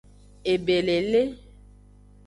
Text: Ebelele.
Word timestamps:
Ebelele. 0.51 1.21